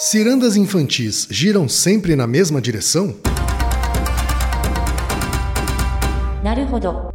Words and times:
Cirandas 0.00 0.54
infantis 0.54 1.26
giram 1.28 1.68
sempre 1.68 2.14
na 2.14 2.24
mesma 2.24 2.60
direção? 2.60 3.16
Naruhodo. 6.40 7.12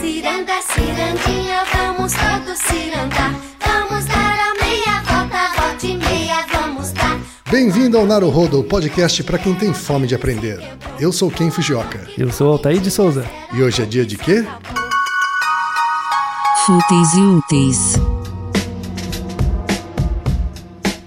Ciranda, 0.00 0.52
cirandinha, 0.62 1.64
vamos 1.74 2.12
todos 2.12 2.58
cirandar. 2.60 3.34
Vamos 3.66 4.04
dar 4.04 4.38
a 4.38 4.64
meia 4.64 5.02
volta, 5.02 5.60
volta 5.60 5.84
e 5.84 5.96
meia, 5.96 6.46
vamos 6.52 6.92
dar. 6.92 7.18
Bem-vindo 7.50 7.98
ao 7.98 8.06
Naruhodo, 8.06 8.62
podcast 8.62 9.24
para 9.24 9.38
quem 9.38 9.56
tem 9.56 9.74
fome 9.74 10.06
de 10.06 10.14
aprender. 10.14 10.60
Eu 11.00 11.10
sou 11.10 11.28
Ken 11.28 11.50
Fujioka. 11.50 12.06
Eu 12.16 12.32
sou 12.32 12.52
Altair 12.52 12.80
de 12.80 12.90
Souza. 12.92 13.28
E 13.52 13.60
hoje 13.60 13.82
é 13.82 13.84
dia 13.84 14.06
de 14.06 14.16
quê? 14.16 14.44
Fúteis 16.64 17.14
e 17.14 17.20
úteis. 17.20 18.09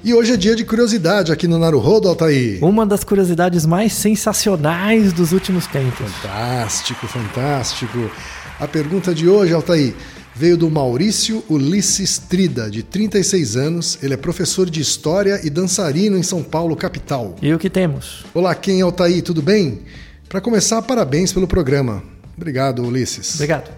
E 0.06 0.14
hoje 0.14 0.34
é 0.34 0.36
dia 0.36 0.54
de 0.54 0.66
curiosidade 0.66 1.32
aqui 1.32 1.48
no 1.48 1.58
Naruhodo, 1.58 2.10
Altair. 2.10 2.62
Uma 2.62 2.86
das 2.86 3.06
curiosidades 3.06 3.66
mais 3.66 3.94
sensacionais 3.94 5.14
dos 5.14 5.32
últimos 5.32 5.66
tempos. 5.66 6.12
Fantástico, 6.12 7.08
fantástico. 7.08 8.12
A 8.60 8.68
pergunta 8.68 9.16
de 9.16 9.30
hoje, 9.30 9.54
Altair, 9.54 9.94
veio 10.36 10.58
do 10.58 10.70
Maurício 10.70 11.42
Ulisses 11.48 12.18
Trida, 12.18 12.70
de 12.70 12.84
36 12.84 13.56
anos. 13.56 13.98
Ele 14.04 14.14
é 14.14 14.18
professor 14.18 14.70
de 14.70 14.82
História 14.82 15.40
e 15.42 15.50
dançarino 15.50 16.18
em 16.18 16.24
São 16.24 16.44
Paulo, 16.44 16.76
capital. 16.76 17.38
E 17.42 17.54
o 17.54 17.58
que 17.58 17.70
temos? 17.70 18.26
Olá, 18.34 18.54
quem 18.54 18.82
é 18.82 18.84
Altair? 18.84 19.24
Tudo 19.24 19.42
bem? 19.42 19.84
Para 20.28 20.42
começar, 20.42 20.82
parabéns 20.82 21.32
pelo 21.32 21.48
programa. 21.48 22.04
Obrigado, 22.36 22.84
Ulisses. 22.84 23.36
Obrigado. 23.36 23.72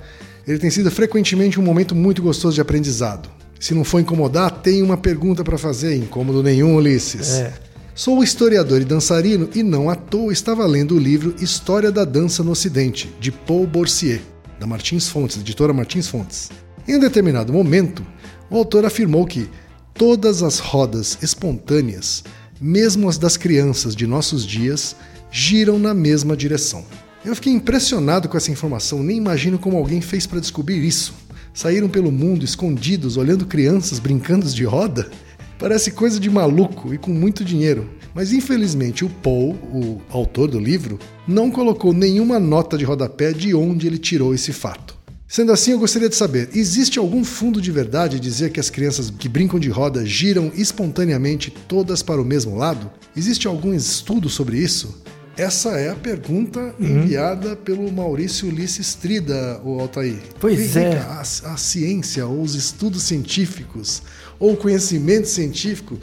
Ele 0.48 0.58
tem 0.58 0.72
sido 0.72 0.90
frequentemente 0.90 1.60
um 1.60 1.64
momento 1.64 1.94
muito 1.94 2.24
gostoso 2.24 2.56
de 2.56 2.62
aprendizado. 2.62 3.30
Se 3.66 3.74
não 3.74 3.84
for 3.84 4.00
incomodar, 4.00 4.52
tem 4.62 4.84
uma 4.84 4.96
pergunta 4.96 5.44
para 5.44 5.58
fazer. 5.58 5.96
Incômodo 5.96 6.44
nenhum, 6.44 6.76
Ulisses. 6.76 7.32
É. 7.32 7.52
Sou 7.96 8.24
historiador 8.24 8.80
e 8.80 8.86
dançarino 8.86 9.50
e 9.56 9.64
não 9.64 9.90
à 9.90 9.96
toa 9.96 10.32
estava 10.32 10.64
lendo 10.68 10.94
o 10.94 11.00
livro 11.00 11.34
História 11.42 11.92
da 11.92 12.06
Dança 12.06 12.44
no 12.44 12.52
Ocidente, 12.52 13.12
de 13.20 13.32
Paul 13.32 13.66
Boursier, 13.66 14.22
da 14.60 14.68
Martins 14.68 15.08
Fontes, 15.08 15.38
editora 15.38 15.74
Martins 15.74 16.08
Fontes. 16.08 16.52
Em 16.88 16.96
um 16.96 17.00
determinado 17.00 17.52
momento, 17.52 18.06
o 18.52 18.56
autor 18.56 18.86
afirmou 18.86 19.26
que 19.26 19.50
todas 19.96 20.44
as 20.44 20.60
rodas 20.60 21.18
espontâneas, 21.24 22.24
mesmo 22.62 23.10
as 23.10 23.18
das 23.18 23.36
crianças 23.36 23.96
de 23.96 24.06
nossos 24.06 24.46
dias, 24.46 24.96
giram 25.32 25.80
na 25.80 25.96
mesma 25.96 26.38
direção. 26.38 26.86
Eu 27.26 27.34
fiquei 27.34 27.54
impressionado 27.54 28.30
com 28.30 28.38
essa 28.38 28.52
informação, 28.52 29.02
nem 29.02 29.18
imagino 29.18 29.58
como 29.58 29.76
alguém 29.76 30.02
fez 30.02 30.28
para 30.28 30.40
descobrir 30.40 30.86
isso. 30.86 31.25
Saíram 31.56 31.88
pelo 31.88 32.12
mundo 32.12 32.44
escondidos, 32.44 33.16
olhando 33.16 33.46
crianças 33.46 33.98
brincando 33.98 34.46
de 34.46 34.66
roda? 34.66 35.10
Parece 35.58 35.90
coisa 35.90 36.20
de 36.20 36.30
maluco 36.30 36.94
e 36.94 36.98
com 36.98 37.12
muito 37.12 37.46
dinheiro. 37.46 37.90
Mas 38.14 38.34
infelizmente 38.34 39.06
o 39.06 39.10
Paul, 39.10 39.54
o 39.72 40.02
autor 40.10 40.50
do 40.50 40.60
livro, 40.60 41.00
não 41.26 41.50
colocou 41.50 41.94
nenhuma 41.94 42.42
nota 42.42 42.78
de 42.78 42.84
rodapé 42.84 43.32
de 43.32 43.56
onde 43.56 43.88
ele 43.88 43.98
tirou 43.98 44.36
esse 44.36 44.52
fato. 44.52 44.98
Sendo 45.30 45.54
assim, 45.54 45.72
eu 45.72 45.80
gostaria 45.80 46.10
de 46.10 46.16
saber: 46.18 46.50
existe 46.54 47.00
algum 47.00 47.24
fundo 47.24 47.62
de 47.62 47.72
verdade 47.72 48.20
dizer 48.20 48.52
que 48.52 48.60
as 48.60 48.70
crianças 48.70 49.10
que 49.10 49.30
brincam 49.30 49.58
de 49.58 49.70
roda 49.70 50.06
giram 50.06 50.52
espontaneamente 50.56 51.50
todas 51.70 52.04
para 52.04 52.22
o 52.22 52.26
mesmo 52.26 52.58
lado? 52.58 52.92
Existe 53.16 53.48
algum 53.48 53.74
estudo 53.74 54.28
sobre 54.28 54.58
isso? 54.58 55.02
Essa 55.38 55.72
é 55.72 55.90
a 55.90 55.96
pergunta 55.96 56.74
enviada 56.80 57.58
pelo 57.58 57.92
Maurício 57.92 58.48
Ulisses 58.48 58.96
Trida, 58.96 59.60
o 59.66 59.82
Altair. 59.82 60.20
Pois 60.40 60.78
é. 60.78 60.98
a, 60.98 61.20
a 61.20 61.58
ciência 61.58 62.26
ou 62.26 62.42
os 62.42 62.56
estudos 62.56 63.04
científicos 63.04 64.02
ou 64.40 64.54
o 64.54 64.58
conhecimento 64.58 65.28
científico 65.28 66.00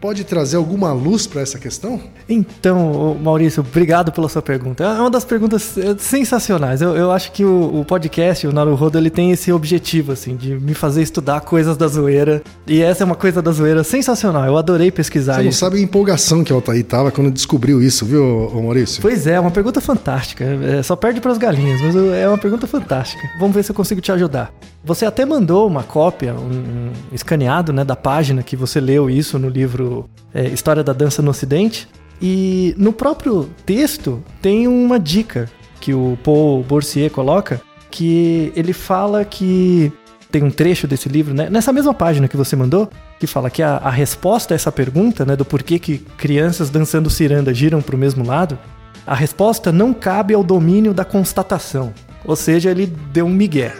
pode 0.00 0.24
trazer 0.24 0.56
alguma 0.56 0.92
luz 0.92 1.26
para 1.26 1.40
essa 1.40 1.58
questão? 1.58 2.00
Então, 2.28 3.16
Maurício, 3.22 3.64
obrigado 3.66 4.12
pela 4.12 4.28
sua 4.28 4.42
pergunta. 4.42 4.84
É 4.84 5.00
uma 5.00 5.10
das 5.10 5.24
perguntas 5.24 5.76
é, 5.78 5.96
sensacionais. 5.98 6.82
Eu, 6.82 6.96
eu 6.96 7.10
acho 7.10 7.32
que 7.32 7.44
o, 7.44 7.80
o 7.80 7.84
podcast, 7.84 8.46
o 8.46 8.52
Naruhodo, 8.52 8.98
ele 8.98 9.10
tem 9.10 9.30
esse 9.30 9.52
objetivo, 9.52 10.12
assim, 10.12 10.36
de 10.36 10.54
me 10.54 10.74
fazer 10.74 11.02
estudar 11.02 11.40
coisas 11.40 11.76
da 11.76 11.86
zoeira. 11.88 12.42
E 12.66 12.82
essa 12.82 13.02
é 13.02 13.06
uma 13.06 13.14
coisa 13.14 13.40
da 13.40 13.50
zoeira 13.50 13.82
sensacional. 13.84 14.44
Eu 14.44 14.56
adorei 14.56 14.90
pesquisar 14.90 15.34
Você 15.34 15.42
não 15.42 15.50
isso. 15.50 15.58
sabe 15.58 15.78
a 15.78 15.80
empolgação 15.80 16.44
que 16.44 16.52
o 16.52 16.56
Altair 16.56 16.84
tava 16.84 17.10
quando 17.10 17.30
descobriu 17.30 17.82
isso, 17.82 18.04
viu, 18.04 18.50
Maurício? 18.54 19.00
Pois 19.00 19.26
é, 19.26 19.34
é 19.34 19.40
uma 19.40 19.50
pergunta 19.50 19.80
fantástica. 19.80 20.44
É, 20.44 20.82
só 20.82 20.96
perde 20.96 21.20
para 21.20 21.32
as 21.32 21.38
galinhas, 21.38 21.80
mas 21.80 21.96
é 22.14 22.28
uma 22.28 22.38
pergunta 22.38 22.66
fantástica. 22.66 23.22
Vamos 23.38 23.54
ver 23.54 23.62
se 23.62 23.70
eu 23.70 23.74
consigo 23.74 24.00
te 24.00 24.12
ajudar. 24.12 24.52
Você 24.84 25.04
até 25.04 25.24
mandou 25.24 25.66
uma 25.66 25.82
cópia, 25.82 26.32
um, 26.34 26.36
um 26.36 26.92
escaneado, 27.12 27.72
né, 27.72 27.84
da 27.84 27.96
página 27.96 28.42
que 28.42 28.54
você 28.54 28.80
leu 28.80 29.10
isso 29.10 29.36
no 29.36 29.48
livro 29.48 29.85
é, 30.34 30.44
História 30.48 30.82
da 30.84 30.92
Dança 30.92 31.22
no 31.22 31.30
Ocidente. 31.30 31.88
E 32.20 32.74
no 32.78 32.92
próprio 32.92 33.48
texto 33.66 34.22
tem 34.40 34.66
uma 34.66 34.98
dica 34.98 35.50
que 35.80 35.92
o 35.92 36.18
Paul 36.24 36.62
Boursier 36.62 37.10
coloca, 37.10 37.60
que 37.90 38.52
ele 38.56 38.72
fala 38.72 39.24
que 39.24 39.92
tem 40.30 40.42
um 40.42 40.50
trecho 40.50 40.86
desse 40.86 41.08
livro, 41.08 41.32
né, 41.34 41.48
nessa 41.50 41.72
mesma 41.72 41.94
página 41.94 42.26
que 42.28 42.36
você 42.36 42.56
mandou, 42.56 42.88
que 43.20 43.26
fala 43.26 43.48
que 43.50 43.62
a, 43.62 43.76
a 43.76 43.90
resposta 43.90 44.52
a 44.52 44.56
essa 44.56 44.72
pergunta, 44.72 45.24
né, 45.24 45.36
do 45.36 45.44
porquê 45.44 45.78
que 45.78 45.98
crianças 46.18 46.68
dançando 46.70 47.08
ciranda 47.08 47.54
giram 47.54 47.80
para 47.80 47.94
o 47.94 47.98
mesmo 47.98 48.24
lado, 48.26 48.58
a 49.06 49.14
resposta 49.14 49.70
não 49.70 49.94
cabe 49.94 50.34
ao 50.34 50.42
domínio 50.42 50.92
da 50.92 51.04
constatação. 51.04 51.92
Ou 52.24 52.34
seja, 52.34 52.70
ele 52.72 52.86
deu 52.86 53.24
um 53.26 53.30
migué. 53.30 53.72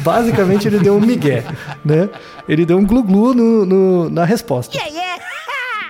Basicamente, 0.00 0.66
ele 0.66 0.80
deu 0.80 0.96
um 0.96 1.00
migué, 1.00 1.44
né? 1.84 2.08
Ele 2.48 2.66
deu 2.66 2.76
um 2.76 2.84
glu-glu 2.84 3.32
no- 3.32 3.64
no- 3.64 4.10
na 4.10 4.24
resposta. 4.24 4.76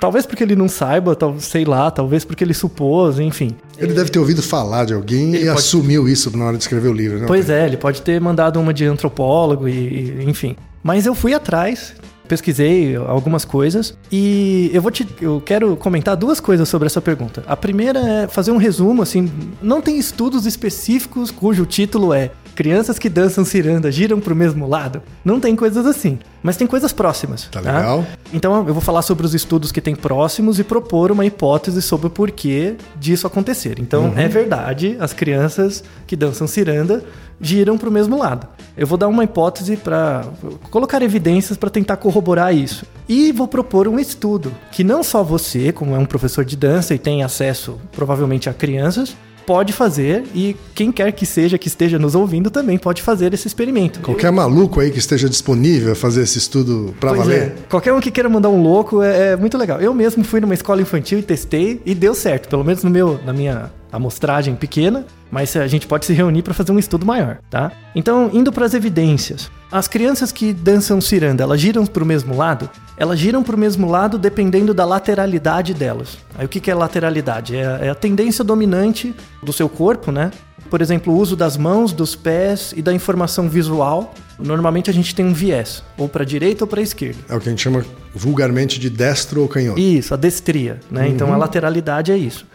Talvez 0.02 0.26
porque 0.26 0.42
ele 0.42 0.56
não 0.56 0.68
saiba, 0.68 1.14
tal, 1.14 1.38
sei 1.38 1.64
lá, 1.64 1.88
talvez 1.88 2.24
porque 2.24 2.42
ele 2.42 2.52
supôs, 2.52 3.20
enfim. 3.20 3.52
Ele 3.78 3.92
deve 3.92 4.10
ter 4.10 4.18
ouvido 4.18 4.42
falar 4.42 4.84
de 4.84 4.92
alguém 4.92 5.32
e 5.36 5.48
assumiu 5.48 6.08
isso 6.08 6.36
na 6.36 6.46
hora 6.46 6.56
de 6.56 6.64
escrever 6.64 6.88
o 6.88 6.92
livro, 6.92 7.20
né? 7.20 7.26
Pois 7.28 7.48
é, 7.48 7.66
ele 7.66 7.76
pode 7.76 8.02
ter 8.02 8.20
mandado 8.20 8.58
uma 8.58 8.74
de 8.74 8.84
antropólogo 8.84 9.68
e, 9.68 9.72
e- 9.72 10.24
enfim. 10.26 10.56
Mas 10.82 11.06
eu 11.06 11.14
fui 11.14 11.32
atrás, 11.34 11.94
pesquisei 12.26 12.96
algumas 12.96 13.44
coisas 13.44 13.96
e 14.10 14.72
eu 14.74 14.82
vou 14.82 14.90
te 14.90 15.06
eu 15.20 15.40
quero 15.40 15.76
comentar 15.76 16.16
duas 16.16 16.40
coisas 16.40 16.68
sobre 16.68 16.86
essa 16.86 17.00
pergunta. 17.00 17.44
A 17.46 17.56
primeira 17.56 18.00
é 18.00 18.26
fazer 18.26 18.50
um 18.50 18.56
resumo 18.56 19.02
assim, 19.02 19.30
não 19.62 19.80
tem 19.80 20.00
estudos 20.00 20.46
específicos 20.46 21.30
cujo 21.30 21.64
título 21.64 22.12
é 22.12 22.32
Crianças 22.54 22.98
que 22.98 23.08
dançam 23.08 23.44
ciranda 23.44 23.90
giram 23.90 24.20
pro 24.20 24.34
mesmo 24.34 24.68
lado. 24.68 25.02
Não 25.24 25.40
tem 25.40 25.56
coisas 25.56 25.86
assim, 25.86 26.18
mas 26.42 26.56
tem 26.56 26.66
coisas 26.66 26.92
próximas. 26.92 27.48
Tá 27.50 27.60
legal. 27.60 28.04
Então 28.32 28.54
eu 28.66 28.74
vou 28.74 28.80
falar 28.80 29.02
sobre 29.02 29.24
os 29.24 29.34
estudos 29.34 29.72
que 29.72 29.80
tem 29.80 29.94
próximos 29.94 30.58
e 30.58 30.64
propor 30.64 31.10
uma 31.10 31.24
hipótese 31.24 31.80
sobre 31.80 32.08
o 32.08 32.10
porquê 32.10 32.76
disso 32.96 33.26
acontecer. 33.26 33.78
Então 33.78 34.12
é 34.16 34.28
verdade, 34.28 34.96
as 35.00 35.12
crianças 35.12 35.82
que 36.06 36.14
dançam 36.14 36.46
ciranda 36.46 37.02
giram 37.40 37.76
para 37.76 37.88
o 37.88 37.92
mesmo 37.92 38.18
lado. 38.18 38.46
Eu 38.76 38.86
vou 38.86 38.96
dar 38.96 39.08
uma 39.08 39.24
hipótese 39.24 39.76
para 39.76 40.24
colocar 40.70 41.02
evidências 41.02 41.58
para 41.58 41.68
tentar 41.68 41.96
corroborar 41.96 42.54
isso. 42.54 42.86
E 43.08 43.32
vou 43.32 43.48
propor 43.48 43.88
um 43.88 43.98
estudo 43.98 44.52
que 44.70 44.84
não 44.84 45.02
só 45.02 45.22
você, 45.22 45.72
como 45.72 45.94
é 45.94 45.98
um 45.98 46.06
professor 46.06 46.44
de 46.44 46.56
dança 46.56 46.94
e 46.94 46.98
tem 46.98 47.22
acesso 47.22 47.78
provavelmente 47.90 48.48
a 48.48 48.54
crianças, 48.54 49.16
pode 49.46 49.72
fazer 49.72 50.24
e 50.34 50.56
quem 50.74 50.90
quer 50.92 51.12
que 51.12 51.24
seja 51.26 51.58
que 51.58 51.68
esteja 51.68 51.98
nos 51.98 52.14
ouvindo 52.14 52.50
também 52.50 52.78
pode 52.78 53.02
fazer 53.02 53.32
esse 53.34 53.46
experimento. 53.46 54.00
Qualquer 54.00 54.30
maluco 54.32 54.80
aí 54.80 54.90
que 54.90 54.98
esteja 54.98 55.28
disponível 55.28 55.92
a 55.92 55.94
fazer 55.94 56.22
esse 56.22 56.38
estudo 56.38 56.94
pra 57.00 57.10
Pois 57.10 57.22
valer. 57.22 57.42
é. 57.42 57.54
Qualquer 57.68 57.92
um 57.92 58.00
que 58.00 58.10
queira 58.10 58.28
mandar 58.28 58.48
um 58.48 58.62
louco 58.62 59.02
é, 59.02 59.32
é 59.32 59.36
muito 59.36 59.56
legal. 59.58 59.80
Eu 59.80 59.92
mesmo 59.94 60.24
fui 60.24 60.40
numa 60.40 60.54
escola 60.54 60.80
infantil 60.80 61.18
e 61.18 61.22
testei 61.22 61.80
e 61.84 61.94
deu 61.94 62.14
certo, 62.14 62.48
pelo 62.48 62.64
menos 62.64 62.82
no 62.82 62.90
meu, 62.90 63.18
na 63.24 63.32
minha 63.32 63.70
amostragem 63.92 64.54
pequena, 64.56 65.04
mas 65.30 65.54
a 65.54 65.68
gente 65.68 65.86
pode 65.86 66.06
se 66.06 66.12
reunir 66.12 66.42
para 66.42 66.54
fazer 66.54 66.72
um 66.72 66.78
estudo 66.78 67.04
maior, 67.04 67.38
tá? 67.50 67.70
Então, 67.94 68.30
indo 68.32 68.50
para 68.50 68.64
as 68.64 68.72
evidências. 68.72 69.50
As 69.70 69.86
crianças 69.86 70.32
que 70.32 70.52
dançam 70.52 71.00
ciranda, 71.00 71.42
elas 71.42 71.60
giram 71.60 71.84
para 71.86 72.02
o 72.02 72.06
mesmo 72.06 72.36
lado? 72.36 72.68
Elas 72.96 73.18
giram 73.18 73.42
para 73.42 73.54
o 73.54 73.58
mesmo 73.58 73.90
lado 73.90 74.18
dependendo 74.18 74.72
da 74.72 74.84
lateralidade 74.84 75.74
delas. 75.74 76.18
Aí 76.36 76.46
o 76.46 76.48
que 76.48 76.60
que 76.60 76.70
é 76.70 76.74
lateralidade? 76.74 77.56
É, 77.56 77.86
é 77.86 77.88
a 77.90 77.94
tendência 77.94 78.42
dominante 78.42 79.14
do 79.42 79.52
seu 79.52 79.68
corpo, 79.68 80.10
né? 80.10 80.30
Por 80.70 80.80
exemplo, 80.80 81.12
o 81.12 81.18
uso 81.18 81.36
das 81.36 81.56
mãos, 81.58 81.92
dos 81.92 82.16
pés 82.16 82.72
e 82.74 82.80
da 82.80 82.94
informação 82.94 83.48
visual. 83.48 84.14
Normalmente 84.38 84.88
a 84.88 84.92
gente 84.92 85.14
tem 85.14 85.24
um 85.24 85.32
viés, 85.32 85.82
ou 85.98 86.08
para 86.08 86.24
direita 86.24 86.64
ou 86.64 86.68
para 86.68 86.80
esquerda. 86.80 87.18
É 87.28 87.36
o 87.36 87.40
que 87.40 87.48
a 87.48 87.50
gente 87.50 87.62
chama 87.62 87.84
vulgarmente 88.14 88.80
de 88.80 88.88
destro 88.88 89.42
ou 89.42 89.48
canhoto. 89.48 89.78
Isso, 89.78 90.14
a 90.14 90.16
destria, 90.16 90.80
né? 90.90 91.08
Então 91.08 91.32
a 91.32 91.36
lateralidade 91.36 92.10
é 92.10 92.16
isso. 92.16 92.46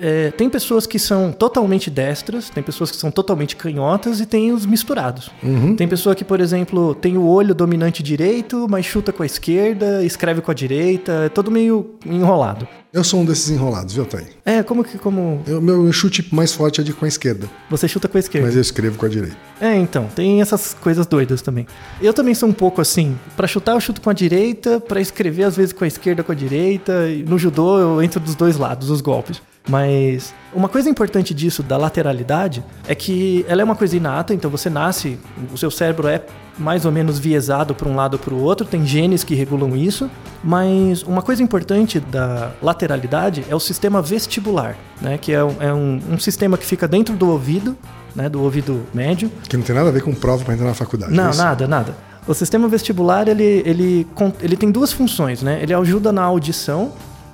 É, 0.00 0.30
tem 0.30 0.48
pessoas 0.48 0.86
que 0.86 0.98
são 0.98 1.32
totalmente 1.32 1.90
destras, 1.90 2.50
tem 2.50 2.62
pessoas 2.62 2.90
que 2.90 2.96
são 2.96 3.10
totalmente 3.10 3.56
canhotas 3.56 4.20
e 4.20 4.26
tem 4.26 4.52
os 4.52 4.64
misturados. 4.66 5.30
Tem 5.76 5.86
pessoa 5.88 6.14
que, 6.14 6.24
por 6.24 6.40
exemplo, 6.40 6.94
tem 6.94 7.16
o 7.16 7.26
olho 7.26 7.54
dominante 7.54 8.02
direito, 8.02 8.66
mas 8.68 8.86
chuta 8.86 9.12
com 9.12 9.22
a 9.22 9.26
esquerda, 9.26 10.04
escreve 10.04 10.40
com 10.40 10.50
a 10.50 10.54
direita, 10.54 11.12
é 11.26 11.28
todo 11.28 11.50
meio 11.50 11.94
enrolado. 12.06 12.66
Eu 12.92 13.02
sou 13.02 13.20
um 13.20 13.24
desses 13.24 13.48
enrolados, 13.48 13.94
viu, 13.94 14.04
Thay? 14.04 14.26
É, 14.44 14.62
como 14.62 14.84
que 14.84 14.98
como 14.98 15.40
O 15.48 15.60
meu 15.62 15.90
chute 15.92 16.28
mais 16.30 16.52
forte 16.52 16.80
é 16.82 16.84
de 16.84 16.92
com 16.92 17.06
a 17.06 17.08
esquerda, 17.08 17.48
você 17.70 17.88
chuta 17.88 18.06
com 18.06 18.18
a 18.18 18.20
esquerda? 18.20 18.46
mas 18.46 18.54
eu 18.54 18.60
escrevo 18.60 18.98
com 18.98 19.06
a 19.06 19.08
direita. 19.08 19.36
É, 19.60 19.74
então, 19.76 20.08
tem 20.14 20.42
essas 20.42 20.74
coisas 20.78 21.06
doidas 21.06 21.40
também. 21.40 21.66
Eu 22.02 22.12
também 22.12 22.34
sou 22.34 22.48
um 22.48 22.52
pouco 22.52 22.80
assim. 22.82 23.16
Pra 23.34 23.46
chutar 23.46 23.72
eu 23.72 23.80
chuto 23.80 24.00
com 24.00 24.10
a 24.10 24.12
direita, 24.12 24.78
pra 24.78 25.00
escrever 25.00 25.44
às 25.44 25.56
vezes 25.56 25.72
com 25.72 25.84
a 25.84 25.86
esquerda 25.86 26.22
com 26.22 26.32
a 26.32 26.34
direita. 26.34 26.92
No 27.26 27.38
judô 27.38 27.78
eu 27.78 28.02
entro 28.02 28.20
dos 28.20 28.34
dois 28.34 28.56
lados, 28.58 28.90
os 28.90 29.00
golpes. 29.00 29.40
Mas 29.68 30.34
uma 30.52 30.68
coisa 30.68 30.90
importante 30.90 31.32
disso 31.32 31.62
da 31.62 31.76
lateralidade 31.76 32.64
é 32.86 32.94
que 32.94 33.44
ela 33.48 33.62
é 33.62 33.64
uma 33.64 33.76
coisa 33.76 33.96
inata, 33.96 34.34
então 34.34 34.50
você 34.50 34.68
nasce, 34.68 35.18
o 35.52 35.56
seu 35.56 35.70
cérebro 35.70 36.08
é 36.08 36.20
mais 36.58 36.84
ou 36.84 36.92
menos 36.92 37.18
viesado 37.18 37.74
para 37.74 37.88
um 37.88 37.94
lado 37.94 38.14
ou 38.14 38.18
para 38.18 38.34
o 38.34 38.42
outro, 38.42 38.66
tem 38.66 38.84
genes 38.84 39.24
que 39.24 39.34
regulam 39.34 39.76
isso, 39.76 40.10
mas 40.42 41.02
uma 41.04 41.22
coisa 41.22 41.42
importante 41.42 41.98
da 42.00 42.50
lateralidade 42.60 43.44
é 43.48 43.54
o 43.54 43.60
sistema 43.60 44.02
vestibular, 44.02 44.76
né, 45.00 45.16
que 45.16 45.32
é, 45.32 45.42
um, 45.42 45.56
é 45.60 45.72
um- 45.72 46.00
um 46.12 46.18
sistema 46.18 46.58
que 46.58 46.66
fica 46.66 46.86
dentro 46.86 47.14
do 47.16 47.28
ouvido, 47.30 47.76
né, 48.14 48.28
do 48.28 48.42
ouvido 48.42 48.82
médio, 48.92 49.30
Que 49.48 49.56
não 49.56 49.64
tem 49.64 49.74
nada 49.74 49.88
a 49.88 49.92
ver 49.92 50.02
com 50.02 50.12
prova 50.12 50.44
pra 50.44 50.52
entrar 50.54 50.66
na 50.66 50.74
faculdade. 50.74 51.14
não, 51.14 51.30
é 51.30 51.36
nada, 51.36 51.66
nada. 51.66 51.94
O 52.26 52.34
sistema 52.34 52.68
vestibular, 52.68 53.26
ele, 53.26 53.62
ele, 53.64 54.06
ele 54.42 54.56
tem 54.56 54.70
duas 54.70 54.92
funções, 54.92 55.42
né? 55.42 55.58
Ele 55.60 55.74
ajuda 55.74 56.12
na 56.12 56.22
audição 56.22 56.92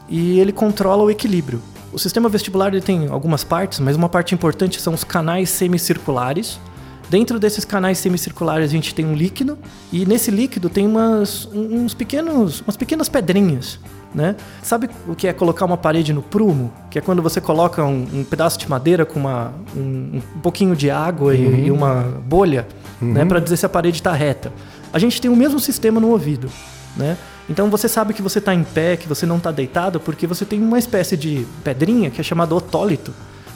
e 0.09 0.39
ele 0.41 0.51
controla 0.53 1.03
o 1.03 1.11
equilíbrio. 1.11 1.61
O 1.93 1.99
sistema 1.99 2.29
vestibular 2.29 2.69
ele 2.69 2.81
tem 2.83 3.09
algumas 3.09 3.43
partes, 3.45 3.81
mas 3.81 3.97
uma 3.97 4.09
parte 4.09 4.35
importante 4.35 4.81
são 4.81 4.93
os 4.95 5.05
canais 5.05 5.49
semicirculares. 5.51 6.61
Dentro 7.09 7.39
desses 7.39 7.65
canais 7.65 7.97
semicirculares 7.97 8.69
a 8.69 8.73
gente 8.73 8.95
tem 8.95 9.07
um 9.07 9.15
líquido 9.15 9.57
e 9.91 10.05
nesse 10.05 10.31
líquido 10.31 10.69
tem 10.69 10.87
umas, 10.87 11.47
um- 11.47 11.85
uns 11.85 11.95
pequenos, 11.95 12.61
umas 12.61 12.77
pequenas 12.77 13.09
pedrinhas, 13.09 13.79
né? 14.15 14.37
Sabe 14.63 14.91
o 15.07 15.15
que 15.15 15.27
é 15.27 15.33
colocar 15.33 15.65
uma 15.65 15.79
parede 15.79 16.13
no 16.13 16.21
prumo? 16.21 16.71
Que 16.91 16.99
é 16.99 17.01
quando 17.01 17.23
você 17.23 17.41
coloca 17.41 17.83
um, 17.83 18.07
um 18.13 18.25
pedaço 18.25 18.59
de 18.59 18.69
madeira 18.69 19.07
com 19.07 19.19
uma, 19.21 19.55
um, 19.75 20.21
um 20.37 20.41
pouquinho 20.43 20.77
de 20.77 20.91
água 20.91 21.35
e, 21.35 21.67
e 21.69 21.71
uma 21.71 22.03
bolha, 22.27 22.69
né? 23.01 23.25
Para 23.25 23.41
dizer 23.41 23.57
se 23.57 23.65
a 23.65 23.69
parede 23.71 23.97
está 23.97 24.13
reta. 24.13 24.53
A 24.93 24.99
gente 24.99 25.19
tem 25.19 25.31
o 25.31 25.37
mesmo 25.37 25.59
sistema 25.59 25.99
no 25.99 26.09
ouvido, 26.11 26.51
né? 26.95 27.17
Então 27.49 27.71
você 27.71 27.89
sabe 27.89 28.13
que 28.13 28.23
você 28.23 28.39
está 28.39 28.55
em 28.55 28.63
pé, 28.63 28.97
que 28.97 29.09
você 29.09 29.25
não 29.25 29.39
está 29.39 29.51
deitado, 29.51 29.99
porque 29.99 30.27
você 30.27 30.45
tem 30.45 30.61
uma 30.63 30.79
espécie 30.79 31.17
de 31.17 31.47
pedrinha 31.65 32.11
que 32.11 32.21
é 32.21 32.25
chamada 32.25 32.55
otólito. 32.55 33.13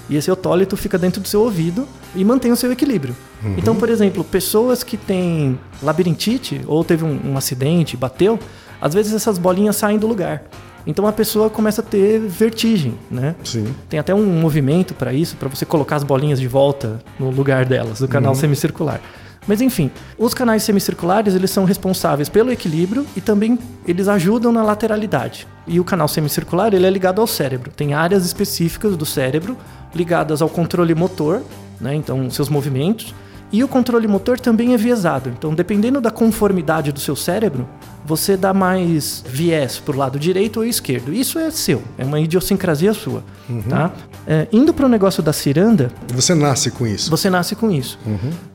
E 0.09 0.17
esse 0.17 0.31
otólito 0.31 0.77
fica 0.77 0.99
dentro 0.99 1.21
do 1.21 1.29
seu 1.29 1.43
ouvido 1.43 1.87
e 2.15 2.25
mantém 2.25 2.51
o 2.51 2.57
seu 2.57 2.73
equilíbrio. 2.73 3.15
Então, 3.57 3.75
por 3.75 3.89
exemplo, 3.89 4.23
pessoas 4.25 4.83
que 4.83 4.97
têm 4.97 5.59
labirintite 5.83 6.61
ou 6.67 6.85
teve 6.85 7.05
um, 7.05 7.33
um 7.33 7.37
acidente, 7.37 7.97
bateu, 7.97 8.39
às 8.81 8.95
vezes 8.95 9.13
essas 9.13 9.39
bolinhas 9.39 9.77
saem 9.77 9.99
do 9.99 10.07
lugar. 10.07 10.43
Então 10.87 11.07
a 11.07 11.13
pessoa 11.13 11.49
começa 11.49 11.81
a 11.81 11.85
ter 11.85 12.19
vertigem, 12.19 12.95
né? 13.11 13.35
Sim. 13.45 13.73
Tem 13.89 14.01
até 14.01 14.15
um 14.15 14.25
movimento 14.25 14.95
para 14.95 15.13
isso, 15.13 15.37
para 15.37 15.49
você 15.49 15.65
colocar 15.65 15.97
as 15.97 16.03
bolinhas 16.03 16.41
de 16.41 16.49
volta 16.49 16.99
no 17.19 17.31
lugar 17.31 17.65
delas, 17.65 18.01
do 18.01 18.09
canal 18.09 18.35
semicircular. 18.35 19.01
Mas 19.47 19.61
enfim, 19.61 19.91
os 20.17 20.35
canais 20.35 20.63
semicirculares 20.63 21.35
eles 21.35 21.51
são 21.51 21.65
responsáveis 21.65 22.29
pelo 22.29 22.53
equilíbrio 22.53 23.07
e 23.17 23.21
também 23.21 23.59
eles 23.87 24.09
ajudam 24.09 24.53
na 24.53 24.63
lateralidade. 24.63 25.47
E 25.67 25.81
o 25.81 25.85
canal 25.85 26.09
semicircular 26.09 26.73
ele 26.73 26.87
é 26.87 26.91
ligado 26.91 27.21
ao 27.21 27.27
cérebro. 27.27 27.73
Tem 27.75 27.93
áreas 27.95 28.25
específicas 28.25 28.97
do 28.97 29.05
cérebro 29.05 29.57
ligadas 29.95 30.41
ao 30.41 30.49
controle 30.49 30.95
motor, 30.95 31.43
né? 31.81 31.95
Então 31.95 32.31
seus 32.31 32.49
movimentos. 32.49 33.15
E 33.53 33.63
o 33.63 33.69
controle 33.69 34.09
motor 34.09 34.41
também 34.41 34.73
é 34.73 34.79
viesado. 34.79 35.29
Então, 35.29 35.55
dependendo 35.55 36.01
da 36.01 36.11
conformidade 36.11 36.91
do 36.91 36.99
seu 36.99 37.15
cérebro, 37.15 37.69
você 38.05 38.37
dá 38.37 38.53
mais 38.53 39.25
viés 39.27 39.79
para 39.79 39.95
o 39.95 39.99
lado 39.99 40.19
direito 40.19 40.59
ou 40.59 40.65
esquerdo. 40.65 41.13
Isso 41.13 41.39
é 41.39 41.51
seu, 41.51 41.83
é 41.97 42.05
uma 42.05 42.21
idiosincrasia 42.21 42.93
sua. 42.95 43.23
Tá? 43.69 43.93
É, 44.27 44.47
indo 44.53 44.73
para 44.73 44.87
o 44.87 44.89
negócio 44.89 45.23
da 45.23 45.33
ciranda, 45.33 45.91
você 46.15 46.35
nasce 46.35 46.71
com 46.71 46.87
isso. 46.87 47.11
você 47.11 47.29
nasce 47.29 47.55
com 47.55 47.71
isso. 47.71 47.99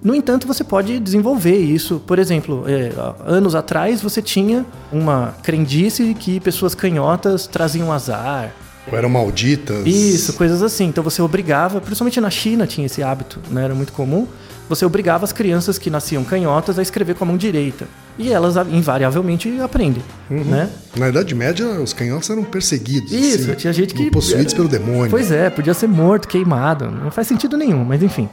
No 0.01 0.15
entanto, 0.15 0.47
você 0.47 0.63
pode 0.63 0.99
desenvolver 0.99 1.57
isso. 1.57 2.01
Por 2.05 2.19
exemplo, 2.19 2.63
é, 2.67 2.91
anos 3.25 3.53
atrás 3.55 4.01
você 4.01 4.21
tinha 4.21 4.65
uma 4.91 5.35
crendice 5.43 6.13
que 6.13 6.39
pessoas 6.39 6.73
canhotas 6.73 7.47
traziam 7.47 7.91
azar. 7.91 8.53
Ou 8.89 8.97
eram 8.97 9.09
malditas. 9.09 9.85
Isso, 9.85 10.33
coisas 10.33 10.63
assim. 10.63 10.85
Então 10.85 11.03
você 11.03 11.21
obrigava, 11.21 11.81
principalmente 11.81 12.21
na 12.21 12.29
China 12.29 12.65
tinha 12.65 12.85
esse 12.85 13.03
hábito, 13.03 13.39
né? 13.51 13.65
Era 13.65 13.75
muito 13.75 13.91
comum. 13.91 14.25
Você 14.69 14.85
obrigava 14.85 15.23
as 15.23 15.31
crianças 15.31 15.77
que 15.77 15.89
nasciam 15.89 16.23
canhotas 16.23 16.77
a 16.77 16.81
escrever 16.81 17.15
com 17.15 17.23
a 17.23 17.27
mão 17.27 17.37
direita. 17.37 17.87
E 18.17 18.31
elas 18.33 18.55
invariavelmente 18.69 19.59
aprendem, 19.61 20.03
né? 20.29 20.69
Na 20.97 21.07
Idade 21.09 21.33
Média, 21.35 21.65
os 21.79 21.93
canhotos 21.93 22.29
eram 22.29 22.43
perseguidos. 22.43 23.11
Isso, 23.11 23.43
assim, 23.51 23.53
tinha 23.55 23.71
gente 23.73 23.93
que. 23.93 24.09
Possuídos 24.11 24.53
pelo 24.53 24.67
demônio. 24.67 25.09
Pois 25.09 25.31
é, 25.31 25.49
podia 25.49 25.73
ser 25.73 25.87
morto, 25.87 26.27
queimado. 26.27 26.89
Não 26.89 27.11
faz 27.11 27.27
sentido 27.27 27.55
nenhum, 27.55 27.83
mas 27.85 28.01
enfim. 28.03 28.27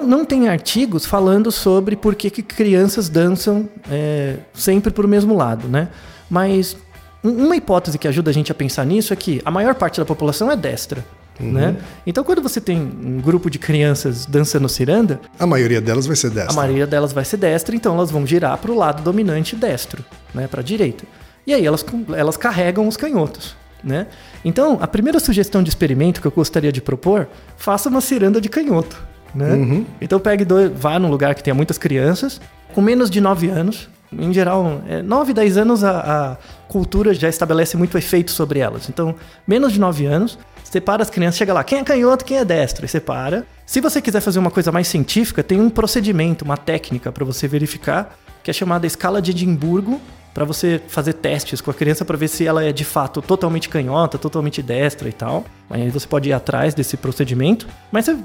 Não 0.00 0.24
tem 0.24 0.48
artigos 0.48 1.06
falando 1.06 1.50
sobre 1.50 1.96
por 1.96 2.14
que, 2.14 2.28
que 2.28 2.42
crianças 2.42 3.08
dançam 3.08 3.68
é, 3.90 4.36
sempre 4.52 4.92
pro 4.92 5.08
mesmo 5.08 5.34
lado, 5.36 5.68
né? 5.68 5.88
Mas 6.28 6.76
um- 7.22 7.46
uma 7.46 7.56
hipótese 7.56 7.96
que 7.98 8.06
ajuda 8.08 8.30
a 8.30 8.34
gente 8.34 8.50
a 8.52 8.54
pensar 8.54 8.84
nisso 8.84 9.12
é 9.12 9.16
que 9.16 9.40
a 9.44 9.50
maior 9.50 9.74
parte 9.74 9.98
da 10.00 10.04
população 10.04 10.50
é 10.50 10.56
destra. 10.56 11.04
Né? 11.40 11.76
Então, 12.06 12.22
quando 12.22 12.40
você 12.40 12.60
tem 12.60 12.78
um 12.80 13.20
grupo 13.20 13.50
de 13.50 13.58
crianças 13.58 14.24
dançando 14.24 14.68
ciranda, 14.68 15.20
A 15.38 15.46
maioria 15.46 15.80
delas 15.80 16.06
vai 16.06 16.14
ser 16.14 16.30
dessa. 16.30 16.52
a 16.52 16.54
maioria 16.54 16.86
delas 16.86 17.12
vai 17.12 17.24
ser 17.24 17.38
destra, 17.38 17.74
então 17.74 17.94
elas 17.96 18.10
vão 18.10 18.24
girar 18.24 18.56
para 18.58 18.70
o 18.70 18.74
lado 18.76 19.02
dominante 19.02 19.56
destro, 19.56 20.04
né, 20.32 20.46
para 20.46 20.60
a 20.60 20.64
direita. 20.64 21.04
E 21.44 21.52
aí 21.52 21.66
elas, 21.66 21.84
elas 22.16 22.36
carregam 22.36 22.86
os 22.86 22.96
canhotos, 22.96 23.56
né? 23.82 24.06
Então, 24.44 24.78
a 24.80 24.86
primeira 24.86 25.18
sugestão 25.18 25.60
de 25.62 25.68
experimento 25.68 26.20
que 26.20 26.26
eu 26.26 26.30
gostaria 26.30 26.70
de 26.70 26.80
propor, 26.80 27.26
faça 27.56 27.88
uma 27.88 28.00
ciranda 28.00 28.40
de 28.40 28.48
canhoto, 28.48 29.02
né? 29.34 29.84
Então 30.00 30.20
pegue 30.20 30.44
dois, 30.44 30.70
vá 30.72 30.98
num 31.00 31.10
lugar 31.10 31.34
que 31.34 31.42
tenha 31.42 31.54
muitas 31.54 31.76
crianças, 31.78 32.40
com 32.72 32.80
menos 32.80 33.10
de 33.10 33.20
9 33.20 33.48
anos, 33.48 33.88
em 34.16 34.32
geral, 34.32 34.80
é, 34.88 35.02
9, 35.02 35.32
10 35.34 35.56
anos 35.58 35.82
a, 35.82 35.98
a 35.98 36.36
cultura 36.68 37.12
já 37.12 37.28
estabelece 37.28 37.76
muito 37.76 37.98
efeito 37.98 38.30
sobre 38.30 38.60
elas. 38.60 38.88
Então, 38.88 39.16
menos 39.46 39.72
de 39.72 39.80
9 39.80 40.06
anos, 40.06 40.38
separa 40.74 41.02
as 41.02 41.10
crianças, 41.10 41.36
chega 41.36 41.54
lá, 41.54 41.62
quem 41.62 41.78
é 41.78 41.84
canhoto, 41.84 42.24
quem 42.24 42.36
é 42.36 42.44
destro, 42.44 42.84
e 42.84 42.88
separa. 42.88 43.46
Se 43.64 43.80
você 43.80 44.02
quiser 44.02 44.20
fazer 44.20 44.40
uma 44.40 44.50
coisa 44.50 44.72
mais 44.72 44.88
científica, 44.88 45.40
tem 45.40 45.60
um 45.60 45.70
procedimento, 45.70 46.44
uma 46.44 46.56
técnica 46.56 47.12
para 47.12 47.24
você 47.24 47.46
verificar, 47.46 48.18
que 48.42 48.50
é 48.50 48.54
chamada 48.54 48.84
escala 48.84 49.22
de 49.22 49.30
Edimburgo, 49.30 50.00
para 50.34 50.44
você 50.44 50.82
fazer 50.88 51.12
testes 51.12 51.60
com 51.60 51.70
a 51.70 51.74
criança 51.74 52.04
para 52.04 52.16
ver 52.16 52.26
se 52.26 52.44
ela 52.44 52.64
é 52.64 52.72
de 52.72 52.84
fato 52.84 53.22
totalmente 53.22 53.68
canhota, 53.68 54.18
totalmente 54.18 54.60
destra 54.60 55.08
e 55.08 55.12
tal. 55.12 55.44
Aí 55.70 55.88
você 55.90 56.08
pode 56.08 56.28
ir 56.28 56.32
atrás 56.32 56.74
desse 56.74 56.96
procedimento, 56.96 57.68
mas 57.92 58.06
você, 58.06 58.16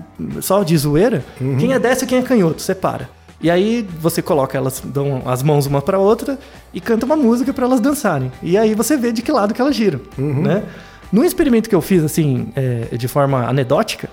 só 0.42 0.64
de 0.64 0.76
zoeira, 0.76 1.24
quem 1.60 1.74
é 1.74 1.78
destro 1.78 2.06
e 2.06 2.10
quem 2.10 2.18
é 2.18 2.24
canhoto, 2.24 2.64
separa. 2.64 3.08
E 3.40 3.52
aí 3.52 3.88
você 4.02 4.24
coloca 4.24 4.58
elas, 4.58 4.82
dão 4.84 5.22
as 5.26 5.44
mãos 5.44 5.68
uma 5.68 5.84
para 5.84 6.00
outra 6.00 6.40
e 6.74 6.82
canta 6.82 7.06
uma 7.06 7.16
música 7.16 7.54
para 7.54 7.66
elas 7.66 7.80
dançarem. 7.80 8.32
E 8.42 8.58
aí 8.58 8.74
você 8.74 8.98
vê 8.98 9.12
de 9.12 9.22
que 9.22 9.32
lado 9.32 9.54
que 9.54 9.62
elas 9.62 9.76
giram, 9.76 10.02
né? 10.18 10.64
No 11.12 11.24
experimento 11.24 11.70
que 11.70 11.76
eu 11.76 11.82
fiz 11.82 12.04
assim, 12.04 12.50
é, 12.56 12.96
de 12.96 13.08
forma 13.08 13.48
anedótica, 13.48 14.10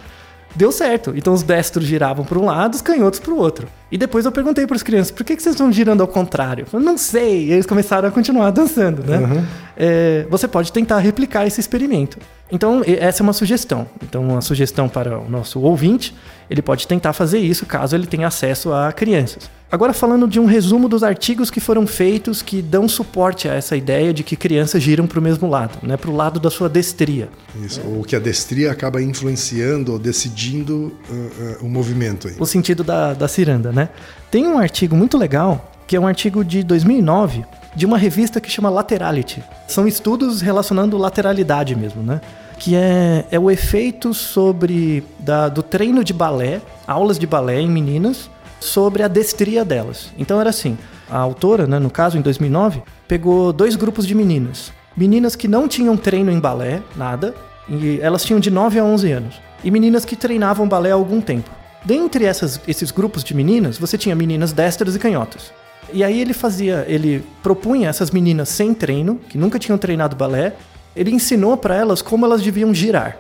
deu 0.54 0.73
certo. 0.73 1.12
Então 1.14 1.32
os 1.32 1.42
destros 1.42 1.85
giravam 1.87 2.25
para 2.25 2.38
um 2.38 2.47
lado, 2.47 2.75
os 2.75 2.82
canhotos 2.82 3.20
para 3.20 3.32
o 3.32 3.37
outro. 3.38 3.68
E 3.92 3.99
depois 3.99 4.25
eu 4.25 4.32
perguntei 4.32 4.66
para 4.66 4.76
as 4.76 4.82
crianças, 4.82 5.11
por 5.11 5.25
que, 5.25 5.37
que 5.37 5.42
vocês 5.42 5.54
estão 5.54 5.70
girando 5.70 6.00
ao 6.00 6.09
contrário? 6.09 6.66
Eu 6.73 6.80
não 6.80 6.97
sei. 6.97 7.47
E 7.47 7.52
eles 7.52 7.66
começaram 7.66 8.09
a 8.09 8.11
continuar 8.11 8.50
dançando, 8.50 9.02
né? 9.04 9.44
É, 9.76 10.26
você 10.30 10.49
pode 10.49 10.73
tentar 10.73 10.99
replicar 10.99 11.47
esse 11.47 11.61
experimento. 11.61 12.18
Então, 12.50 12.83
essa 12.87 13.23
é 13.23 13.25
uma 13.25 13.33
sugestão. 13.33 13.87
Então, 14.02 14.23
uma 14.23 14.40
sugestão 14.40 14.88
para 14.88 15.18
o 15.18 15.28
nosso 15.28 15.61
ouvinte, 15.61 16.14
ele 16.49 16.62
pode 16.62 16.87
tentar 16.87 17.12
fazer 17.12 17.38
isso 17.38 17.66
caso 17.66 17.97
ele 17.97 18.06
tenha 18.06 18.28
acesso 18.28 18.73
a 18.73 18.92
crianças. 18.92 19.50
Agora, 19.71 19.92
falando 19.92 20.28
de 20.28 20.38
um 20.38 20.45
resumo 20.45 20.88
dos 20.88 21.02
artigos 21.02 21.50
que 21.50 21.59
foram 21.59 21.88
feitos 21.88 22.40
que 22.40 22.62
dão 22.62 22.88
suporte 22.88 23.49
a 23.49 23.54
essa 23.54 23.76
ideia 23.76 24.14
de 24.14 24.23
que 24.23 24.37
crianças 24.37 24.80
giram 24.80 25.09
para 25.09 25.18
o 25.18 25.23
mesmo 25.23 25.49
lado, 25.49 25.76
né? 25.83 25.97
para 25.97 26.09
o 26.09 26.14
lado 26.14 26.38
da 26.38 26.49
sua 26.49 26.68
destria. 26.68 27.28
Isso. 27.61 27.80
Ou 27.85 28.04
que 28.04 28.14
a 28.14 28.21
destria 28.21 28.71
acaba 28.71 29.02
influenciando 29.02 29.92
ou 29.92 29.99
decidindo 29.99 30.97
uh, 31.11 31.62
uh, 31.62 31.66
o 31.66 31.68
movimento 31.68 32.28
aí. 32.28 32.35
o 32.38 32.47
sentido 32.47 32.85
da, 32.85 33.12
da 33.12 33.26
ciranda, 33.26 33.73
né? 33.73 33.88
Tem 34.30 34.47
um 34.47 34.56
artigo 34.56 34.95
muito 34.95 35.18
legal, 35.18 35.73
que 35.87 35.97
é 35.97 36.00
um 36.00 36.07
artigo 36.07 36.45
de 36.45 36.62
2009, 36.62 37.45
de 37.75 37.87
uma 37.87 37.99
revista 37.99 38.40
que 38.40 38.50
chama 38.50 38.71
Laterality. 38.71 39.43
São 39.69 39.87
estudos 39.87 40.40
relacionando 40.40 40.97
lateralidade 40.97 41.76
mesmo, 41.76 42.02
né? 42.02 42.21
Que 42.59 42.75
é, 42.75 43.26
é 43.31 43.38
o 43.38 43.50
efeito 43.50 44.14
sobre 44.14 45.05
da, 45.19 45.49
do 45.49 45.62
treino 45.62 46.02
de 46.02 46.12
balé, 46.12 46.61
aulas 46.87 47.19
de 47.19 47.26
balé 47.26 47.61
em 47.61 47.69
meninas, 47.69 48.31
sobre 48.59 49.02
a 49.02 49.09
destria 49.09 49.64
delas. 49.64 50.11
Então 50.19 50.40
era 50.40 50.50
assim, 50.50 50.78
a 51.09 51.19
autora, 51.19 51.66
né, 51.66 51.78
no 51.78 51.90
caso, 51.90 52.16
em 52.16 52.23
2009, 52.23 52.83
pegou 53.07 53.52
dois 53.52 53.76
grupos 53.76 54.07
de 54.07 54.14
meninas. 54.14 54.73
Meninas 54.97 55.37
que 55.37 55.47
não 55.47 55.69
tinham 55.69 55.97
treino 55.97 56.33
em 56.33 56.40
balé, 56.40 56.83
nada, 56.97 57.35
E 57.69 57.99
elas 58.00 58.25
tinham 58.25 58.38
de 58.38 58.49
9 58.49 58.78
a 58.78 58.85
11 58.85 59.12
anos. 59.12 59.40
E 59.62 59.71
meninas 59.73 60.05
que 60.05 60.14
treinavam 60.14 60.69
balé 60.69 60.93
há 60.93 60.95
algum 60.95 61.21
tempo. 61.21 61.50
Dentre 61.85 62.25
essas, 62.25 62.61
esses 62.66 62.90
grupos 62.90 63.23
de 63.23 63.35
meninas, 63.35 63.76
você 63.76 63.99
tinha 63.99 64.14
meninas 64.14 64.52
destras 64.52 64.95
e 64.95 64.99
canhotas. 64.99 65.52
E 65.93 66.02
aí 66.02 66.21
ele 66.21 66.33
fazia, 66.33 66.85
ele 66.88 67.23
propunha 67.43 67.88
essas 67.88 68.11
meninas 68.11 68.49
sem 68.49 68.75
treino, 68.75 69.21
que 69.28 69.38
nunca 69.38 69.59
tinham 69.59 69.78
treinado 69.78 70.16
balé, 70.16 70.55
ele 70.95 71.11
ensinou 71.11 71.57
para 71.57 71.76
elas 71.76 72.02
como 72.02 72.25
elas 72.26 72.43
deviam 72.43 72.75
girar. 72.75 73.19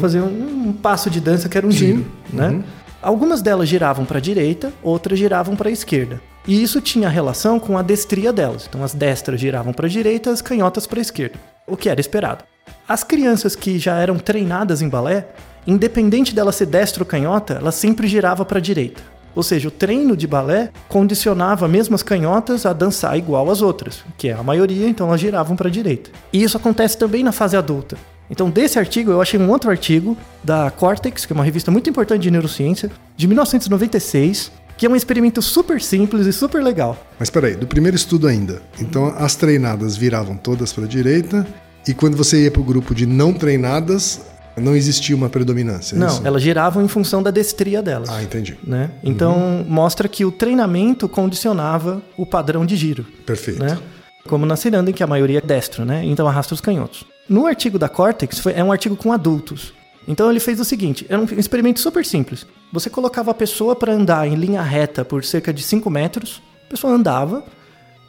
Fazer 0.00 0.20
um, 0.20 0.68
um 0.68 0.72
passo 0.72 1.10
de 1.10 1.20
dança 1.20 1.48
que 1.48 1.56
era 1.58 1.66
um 1.66 1.70
giro, 1.70 2.06
né? 2.32 2.62
Algumas 3.02 3.42
delas 3.42 3.68
giravam 3.68 4.04
para 4.04 4.18
a 4.18 4.20
direita, 4.20 4.72
outras 4.82 5.18
giravam 5.18 5.54
para 5.54 5.68
a 5.68 5.72
esquerda. 5.72 6.20
E 6.46 6.62
isso 6.62 6.80
tinha 6.80 7.08
relação 7.08 7.60
com 7.60 7.76
a 7.76 7.82
destria 7.82 8.32
delas. 8.32 8.66
Então 8.68 8.82
as 8.82 8.94
destras 8.94 9.38
giravam 9.38 9.72
para 9.72 9.86
a 9.86 9.88
direita, 9.90 10.30
as 10.30 10.40
canhotas 10.42 10.86
para 10.86 10.98
a 10.98 11.02
esquerda, 11.02 11.38
o 11.66 11.76
que 11.76 11.88
era 11.88 12.00
esperado. 12.00 12.44
As 12.88 13.04
crianças 13.04 13.54
que 13.54 13.78
já 13.78 13.96
eram 13.98 14.18
treinadas 14.18 14.80
em 14.80 14.88
balé, 14.88 15.28
independente 15.66 16.34
dela 16.34 16.50
ser 16.50 16.66
destra 16.66 17.02
ou 17.02 17.06
canhota, 17.06 17.54
ela 17.54 17.70
sempre 17.70 18.08
girava 18.08 18.44
para 18.44 18.58
a 18.58 18.62
direita. 18.62 19.02
Ou 19.34 19.42
seja, 19.42 19.68
o 19.68 19.70
treino 19.70 20.16
de 20.16 20.26
balé 20.26 20.70
condicionava 20.88 21.68
mesmo 21.68 21.94
as 21.94 22.02
canhotas 22.02 22.66
a 22.66 22.72
dançar 22.72 23.16
igual 23.16 23.50
às 23.50 23.62
outras, 23.62 24.04
que 24.16 24.28
é 24.28 24.32
a 24.32 24.42
maioria, 24.42 24.88
então 24.88 25.08
elas 25.08 25.20
giravam 25.20 25.56
para 25.56 25.68
a 25.68 25.70
direita. 25.70 26.10
E 26.32 26.42
isso 26.42 26.56
acontece 26.56 26.98
também 26.98 27.22
na 27.22 27.32
fase 27.32 27.56
adulta. 27.56 27.96
Então, 28.30 28.50
desse 28.50 28.78
artigo, 28.78 29.10
eu 29.10 29.22
achei 29.22 29.40
um 29.40 29.48
outro 29.48 29.70
artigo 29.70 30.16
da 30.44 30.70
Cortex, 30.70 31.24
que 31.24 31.32
é 31.32 31.34
uma 31.34 31.44
revista 31.44 31.70
muito 31.70 31.88
importante 31.88 32.22
de 32.22 32.30
neurociência, 32.30 32.90
de 33.16 33.26
1996, 33.26 34.52
que 34.76 34.86
é 34.86 34.88
um 34.88 34.94
experimento 34.94 35.42
super 35.42 35.80
simples 35.80 36.26
e 36.26 36.32
super 36.32 36.62
legal. 36.62 36.96
Mas 37.18 37.30
peraí, 37.30 37.56
do 37.56 37.66
primeiro 37.66 37.96
estudo 37.96 38.28
ainda. 38.28 38.62
Então 38.78 39.12
as 39.18 39.34
treinadas 39.34 39.96
viravam 39.96 40.36
todas 40.36 40.72
para 40.72 40.84
a 40.84 40.88
direita 40.88 41.46
e 41.86 41.92
quando 41.92 42.16
você 42.16 42.44
ia 42.44 42.50
para 42.50 42.60
o 42.60 42.64
grupo 42.64 42.94
de 42.94 43.04
não 43.04 43.32
treinadas, 43.32 44.20
não 44.60 44.74
existia 44.76 45.14
uma 45.16 45.28
predominância. 45.28 45.94
é 45.94 45.98
Não, 45.98 46.06
isso? 46.08 46.22
elas 46.24 46.42
giravam 46.42 46.82
em 46.84 46.88
função 46.88 47.22
da 47.22 47.30
destria 47.30 47.82
delas. 47.82 48.08
Ah, 48.08 48.22
entendi. 48.22 48.56
né? 48.64 48.90
Então, 49.02 49.64
mostra 49.68 50.08
que 50.08 50.24
o 50.24 50.30
treinamento 50.32 51.08
condicionava 51.08 52.02
o 52.16 52.24
padrão 52.26 52.64
de 52.66 52.76
giro. 52.76 53.04
Perfeito. 53.26 53.62
né? 53.62 53.78
Como 54.26 54.44
na 54.44 54.56
ciranda, 54.56 54.90
em 54.90 54.92
que 54.92 55.02
a 55.02 55.06
maioria 55.06 55.38
é 55.38 55.40
destro, 55.40 55.84
né? 55.86 56.02
Então 56.04 56.28
arrasta 56.28 56.52
os 56.52 56.60
canhotos. 56.60 57.04
No 57.28 57.46
artigo 57.46 57.78
da 57.78 57.88
Cortex, 57.88 58.38
foi- 58.38 58.52
é 58.52 58.62
um 58.62 58.70
artigo 58.70 58.94
com 58.96 59.10
adultos. 59.12 59.72
Então 60.06 60.30
ele 60.30 60.40
fez 60.40 60.60
o 60.60 60.64
seguinte: 60.64 61.06
era 61.08 61.20
um 61.20 61.24
experimento 61.38 61.80
super 61.80 62.04
simples. 62.04 62.46
Você 62.72 62.90
colocava 62.90 63.30
a 63.30 63.34
pessoa 63.34 63.74
para 63.74 63.92
andar 63.92 64.26
em 64.28 64.34
linha 64.34 64.60
reta 64.62 65.04
por 65.04 65.24
cerca 65.24 65.52
de 65.52 65.62
5 65.62 65.88
metros, 65.88 66.42
a 66.66 66.70
pessoa 66.70 66.92
andava 66.92 67.42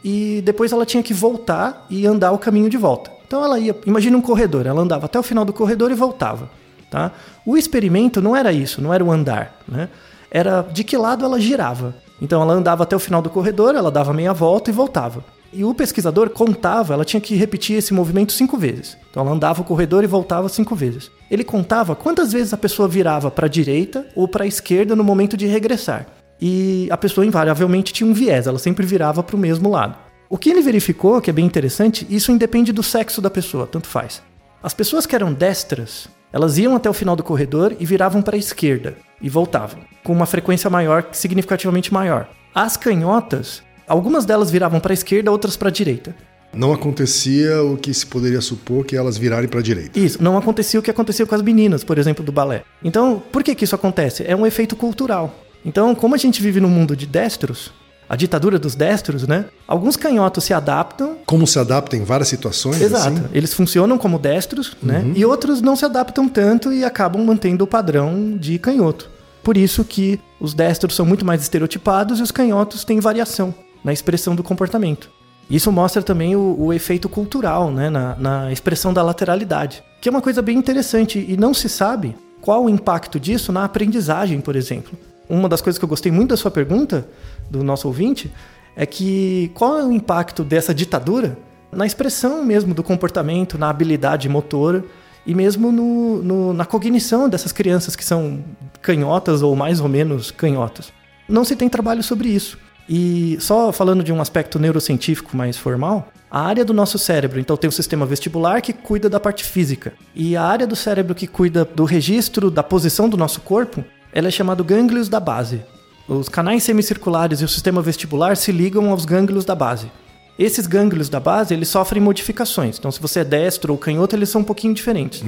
e 0.03 0.41
depois 0.44 0.72
ela 0.72 0.86
tinha 0.86 1.03
que 1.03 1.13
voltar 1.13 1.86
e 1.89 2.06
andar 2.06 2.32
o 2.32 2.38
caminho 2.38 2.70
de 2.70 2.77
volta. 2.77 3.12
Então 3.29 3.45
ela 3.45 3.59
ia, 3.59 3.75
imagina 3.86 4.17
um 4.17 4.21
corredor, 4.21 4.65
ela 4.65 4.81
andava 4.81 5.05
até 5.05 5.19
o 5.19 5.21
final 5.21 5.45
do 5.45 5.53
corredor 5.53 5.91
e 5.91 5.93
voltava. 5.93 6.50
Tá? 6.89 7.12
O 7.45 7.55
experimento 7.55 8.19
não 8.24 8.36
era 8.36 8.51
isso, 8.51 8.81
não 8.81 8.91
era 8.91 9.05
o 9.05 9.12
andar, 9.12 9.55
né? 9.67 9.88
Era 10.31 10.63
de 10.63 10.83
que 10.83 10.98
lado 10.98 11.24
ela 11.24 11.39
girava. 11.39 11.93
Então 12.19 12.41
ela 12.41 12.53
andava 12.53 12.81
até 12.81 12.95
o 12.95 13.00
final 13.00 13.21
do 13.21 13.29
corredor, 13.29 13.75
ela 13.75 13.91
dava 13.91 14.12
meia 14.13 14.33
volta 14.33 14.71
e 14.71 14.74
voltava. 14.74 15.24
E 15.53 15.63
o 15.63 15.75
pesquisador 15.75 16.31
contava, 16.31 16.95
ela 16.95 17.05
tinha 17.05 17.21
que 17.21 17.36
repetir 17.36 17.77
esse 17.77 17.93
movimento 17.93 18.31
cinco 18.31 18.57
vezes. 18.57 18.98
Então 19.12 19.21
ela 19.21 19.31
andava 19.31 19.62
o 19.62 19.63
corredor 19.63 20.03
e 20.03 20.07
voltava 20.07 20.50
cinco 20.50 20.75
vezes. 20.75 21.12
Ele 21.29 21.43
contava 21.43 21.95
quantas 21.95 22.33
vezes 22.33 22.51
a 22.51 22.57
pessoa 22.57 22.88
virava 22.88 23.29
para 23.29 23.45
a 23.45 23.50
direita 23.50 24.07
ou 24.15 24.27
para 24.27 24.43
a 24.43 24.48
esquerda 24.48 24.95
no 24.95 25.03
momento 25.03 25.38
de 25.38 25.45
regressar. 25.45 26.07
E 26.41 26.88
a 26.89 26.98
pessoa 26.98 27.27
invariavelmente 27.27 27.93
tinha 27.93 28.09
um 28.09 28.13
viés, 28.13 28.48
ela 28.48 28.57
sempre 28.57 28.88
virava 28.88 29.21
para 29.21 29.36
o 29.36 29.39
mesmo 29.39 29.69
lado. 29.69 30.09
O 30.31 30.38
que 30.38 30.51
ele 30.51 30.62
verificou, 30.62 31.19
que 31.19 31.31
é 31.31 31.33
bem 31.33 31.43
interessante, 31.43 32.05
isso 32.07 32.31
independe 32.31 32.71
do 32.71 32.83
sexo 32.83 33.19
da 33.19 33.31
pessoa, 33.31 33.65
tanto 33.65 33.88
faz. 33.88 34.21
As 34.62 34.75
pessoas 34.75 35.07
que 35.07 35.15
eram 35.15 35.33
destras, 35.33 36.07
elas 36.31 36.59
iam 36.59 36.75
até 36.75 36.88
o 36.88 36.93
final 36.93 37.15
do 37.15 37.24
corredor 37.24 37.75
e 37.79 37.86
viravam 37.86 38.21
para 38.21 38.36
a 38.36 38.39
esquerda 38.39 38.95
e 39.19 39.27
voltavam, 39.27 39.79
com 40.03 40.13
uma 40.13 40.27
frequência 40.27 40.69
maior, 40.69 41.07
significativamente 41.13 41.91
maior. 41.91 42.29
As 42.53 42.77
canhotas, 42.77 43.63
algumas 43.88 44.24
delas 44.24 44.51
viravam 44.51 44.79
para 44.79 44.93
a 44.93 44.93
esquerda, 44.93 45.31
outras 45.31 45.57
para 45.57 45.69
a 45.69 45.71
direita. 45.71 46.15
Não 46.53 46.74
acontecia 46.74 47.63
o 47.63 47.75
que 47.75 47.91
se 47.91 48.05
poderia 48.05 48.39
supor 48.39 48.86
que 48.86 48.95
elas 48.95 49.17
virarem 49.17 49.50
para 49.50 49.62
a 49.62 49.63
direita. 49.63 50.00
Isso, 50.00 50.21
não 50.21 50.38
acontecia 50.38 50.79
o 50.79 50.83
que 50.83 50.91
aconteceu 50.91 51.25
com 51.25 51.33
as 51.33 51.41
meninas, 51.41 51.83
por 51.83 51.98
exemplo, 51.98 52.24
do 52.24 52.31
balé. 52.31 52.63
Então, 52.83 53.19
por 53.31 53.43
que, 53.43 53.55
que 53.55 53.63
isso 53.63 53.74
acontece? 53.74 54.24
É 54.27 54.36
um 54.36 54.45
efeito 54.45 54.75
cultural. 54.75 55.33
Então, 55.65 55.95
como 55.95 56.13
a 56.13 56.19
gente 56.19 56.39
vive 56.39 56.59
num 56.59 56.69
mundo 56.69 56.95
de 56.95 57.07
destros, 57.07 57.74
a 58.10 58.16
ditadura 58.16 58.58
dos 58.58 58.74
destros, 58.74 59.28
né? 59.28 59.46
Alguns 59.68 59.96
canhotos 59.96 60.44
se 60.44 60.51
adaptam 60.51 61.18
Como 61.28 61.46
se 61.46 61.60
adapta 61.60 61.96
em 61.96 62.04
várias 62.04 62.28
situações? 62.28 62.82
Exato. 62.82 63.08
assim? 63.10 63.24
Eles 63.32 63.54
funcionam 63.54 64.00
como 64.00 64.18
destros, 64.18 64.75
né? 64.82 65.06
E 65.16 65.24
outros 65.24 65.62
não 65.62 65.75
se 65.75 65.86
adaptam 65.86 66.28
tanto 66.28 66.74
e 66.74 66.84
acabam 66.84 67.24
mantendo 67.24 67.63
o 67.63 67.68
padrão 67.68 68.36
de 68.36 68.58
canhoto. 68.58 69.12
Por 69.44 69.56
isso 69.56 69.86
que 69.86 70.20
os 70.39 70.56
destros 70.56 70.96
são 70.96 71.06
muito 71.06 71.24
mais 71.24 71.42
estereotipados 71.44 72.20
e 72.20 72.24
os 72.24 72.32
canhotos 72.32 72.84
têm 72.84 73.00
variação 73.00 73.54
na 73.84 73.94
expressão 73.94 74.36
do 74.36 74.44
comportamento. 74.44 75.10
Isso 75.48 75.72
mostra 75.72 76.01
também 76.01 76.36
o, 76.36 76.56
o 76.60 76.74
efeito 76.74 77.08
cultural, 77.08 77.72
né? 77.72 77.92
Na, 77.92 78.16
na 78.16 78.51
expressão 78.51 78.92
da 78.92 79.04
lateralidade, 79.04 79.84
que 80.01 80.10
é 80.10 80.12
uma 80.12 80.22
coisa 80.22 80.42
bem 80.42 80.58
interessante 80.58 81.24
e 81.28 81.38
não 81.38 81.54
se 81.54 81.70
sabe 81.70 82.16
qual 82.42 82.66
o 82.66 82.70
impacto 82.70 83.20
disso 83.20 83.51
na 83.51 83.66
aprendizagem, 83.66 84.42
por 84.42 84.56
exemplo. 84.56 84.98
Uma 85.29 85.48
das 85.48 85.62
coisas 85.62 85.77
que 85.77 85.86
eu 85.86 85.89
gostei 85.89 86.12
muito 86.12 86.29
da 86.31 86.38
sua 86.38 86.50
pergunta, 86.50 87.07
do 87.50 87.63
nosso 87.63 87.88
ouvinte, 87.88 88.31
é 88.75 88.86
que 88.86 89.51
qual 89.53 89.77
é 89.77 89.86
o 89.86 89.91
impacto 89.91 90.43
dessa 90.43 90.74
ditadura 90.74 91.38
na 91.71 91.86
expressão 91.86 92.43
mesmo 92.43 92.74
do 92.74 92.81
comportamento, 92.83 93.57
na 93.57 93.69
habilidade 93.69 94.27
motora 94.27 94.83
e 95.25 95.36
mesmo 95.36 95.71
no, 95.71 96.24
no- 96.24 96.53
na 96.53 96.65
cognição 96.65 97.29
dessas 97.29 97.51
crianças 97.51 97.95
que 97.95 98.03
são 98.03 98.43
canhotas 98.81 99.43
ou 99.43 99.55
mais 99.55 99.79
ou 99.79 99.88
menos 99.88 100.31
canhotas. 100.31 100.91
Não 101.27 101.45
se 101.45 101.55
tem 101.55 101.69
trabalho 101.69 102.01
sobre 102.01 102.29
isso. 102.29 102.57
E 102.91 103.38
só 103.39 103.71
falando 103.71 104.03
de 104.03 104.12
um 104.12 104.19
aspecto 104.19 104.57
neurocientífico 104.57 105.38
mais 105.38 105.55
formal, 105.57 106.07
a 106.31 106.41
área 106.41 106.65
do 106.65 106.74
nosso 106.74 106.98
cérebro, 106.98 107.39
então 107.39 107.55
tem 107.55 107.67
o 107.67 107.71
sistema 107.71 108.03
vestibular 108.03 108.62
que 108.62 108.74
cuida 108.74 109.07
da 109.07 109.19
parte 109.19 109.43
física, 109.43 109.93
e 110.15 110.36
a 110.36 110.43
área 110.43 110.65
do 110.65 110.75
cérebro 110.75 111.13
que 111.13 111.27
cuida 111.27 111.63
do 111.63 111.83
registro 111.86 112.50
da 112.50 112.63
posição 112.63 113.07
do 113.07 113.15
nosso 113.15 113.41
corpo, 113.41 113.83
ela 114.13 114.28
é 114.28 114.32
chamada 114.32 114.63
gânglios 114.63 115.10
da 115.10 115.20
base. 115.20 115.62
Os 116.08 116.28
canais 116.28 116.63
semicirculares 116.63 117.42
e 117.42 117.46
o 117.46 117.48
sistema 117.48 117.82
vestibular 117.82 118.36
se 118.36 118.51
ligam 118.51 118.89
aos 118.89 119.06
gânglios 119.06 119.46
da 119.46 119.54
base. 119.54 119.92
Esses 120.39 120.66
gânglios 120.66 121.10
da 121.10 121.20
base, 121.20 121.54
eles 121.54 121.68
sofrem 121.68 122.01
modificações. 122.01 122.80
Então, 122.80 122.89
se 122.92 123.00
você 123.00 123.20
é 123.20 123.24
destro 123.24 123.74
ou 123.74 123.78
canhoto, 123.78 124.16
eles 124.16 124.30
são 124.30 124.42
um 124.42 124.44
pouquinho 124.44 124.74
diferentes. 124.74 125.22